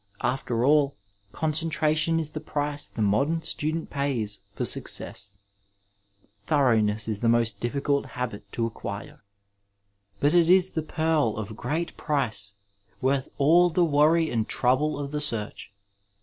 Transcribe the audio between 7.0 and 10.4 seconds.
is the most difficult habit to acquire, but